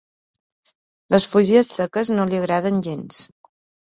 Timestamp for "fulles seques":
1.33-2.11